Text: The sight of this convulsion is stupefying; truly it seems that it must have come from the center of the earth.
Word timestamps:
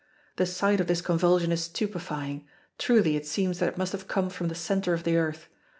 The 0.37 0.47
sight 0.47 0.79
of 0.81 0.87
this 0.87 0.99
convulsion 0.99 1.51
is 1.51 1.65
stupefying; 1.65 2.47
truly 2.79 3.15
it 3.15 3.27
seems 3.27 3.59
that 3.59 3.69
it 3.69 3.77
must 3.77 3.91
have 3.91 4.07
come 4.07 4.31
from 4.31 4.47
the 4.47 4.55
center 4.55 4.95
of 4.95 5.03
the 5.03 5.15
earth. 5.15 5.47